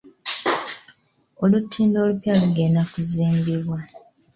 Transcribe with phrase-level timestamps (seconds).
[1.43, 3.79] Olutindo olupya lugenda kuzimbibwa.